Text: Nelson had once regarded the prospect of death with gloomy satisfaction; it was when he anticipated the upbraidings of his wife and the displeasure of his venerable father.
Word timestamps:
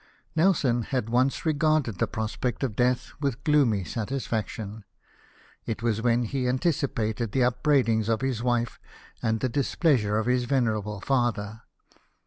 Nelson 0.35 0.81
had 0.81 1.09
once 1.11 1.45
regarded 1.45 1.99
the 1.99 2.07
prospect 2.07 2.63
of 2.63 2.75
death 2.75 3.11
with 3.19 3.43
gloomy 3.43 3.83
satisfaction; 3.83 4.83
it 5.67 5.83
was 5.83 6.01
when 6.01 6.23
he 6.23 6.47
anticipated 6.47 7.33
the 7.33 7.43
upbraidings 7.43 8.09
of 8.09 8.21
his 8.21 8.41
wife 8.41 8.79
and 9.21 9.41
the 9.41 9.47
displeasure 9.49 10.17
of 10.17 10.25
his 10.25 10.45
venerable 10.45 11.01
father. 11.01 11.61